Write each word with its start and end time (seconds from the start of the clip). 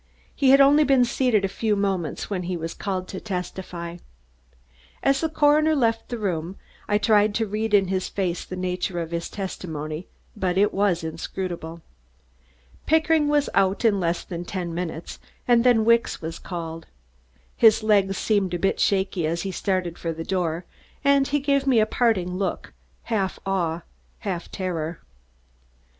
He 0.35 0.49
had 0.49 0.59
only 0.59 0.83
been 0.83 1.05
seated 1.05 1.45
a 1.45 1.47
few 1.47 1.75
moments 1.75 2.27
when 2.27 2.41
he 2.41 2.57
was 2.57 2.73
called 2.73 3.07
to 3.09 3.21
testify. 3.21 3.97
As 5.03 5.21
the 5.21 5.29
coroner 5.29 5.75
left 5.75 6.09
the 6.09 6.17
room, 6.17 6.55
I 6.87 6.97
tried 6.97 7.35
to 7.35 7.45
read 7.45 7.71
in 7.75 7.89
his 7.89 8.09
face 8.09 8.43
the 8.43 8.55
nature 8.55 8.99
of 8.99 9.11
his 9.11 9.29
testimony, 9.29 10.07
but 10.35 10.57
it 10.57 10.73
was 10.73 11.03
inscrutable. 11.03 11.83
Pickering 12.87 13.27
was 13.27 13.47
out 13.53 13.85
in 13.85 13.99
less 13.99 14.23
than 14.23 14.43
ten 14.43 14.73
minutes, 14.73 15.19
and 15.47 15.63
then 15.63 15.85
Wicks 15.85 16.19
was 16.19 16.39
called. 16.39 16.87
His 17.55 17.83
legs 17.83 18.17
seemed 18.17 18.55
a 18.55 18.57
bit 18.57 18.79
shaky 18.79 19.27
as 19.27 19.43
he 19.43 19.51
started 19.51 19.99
for 19.99 20.11
the 20.11 20.23
door 20.25 20.65
and 21.03 21.27
he 21.27 21.39
gave 21.39 21.67
me 21.67 21.79
a 21.79 21.85
parting 21.85 22.37
look, 22.37 22.73
half 23.03 23.37
awe, 23.45 23.81
half 24.17 24.51
terror. 24.51 24.99